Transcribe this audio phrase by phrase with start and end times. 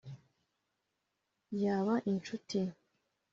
[1.61, 2.59] Yaba inshuti